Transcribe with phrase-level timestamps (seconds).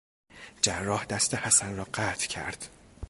[0.61, 2.67] جراح دست حسن را قطع کرد.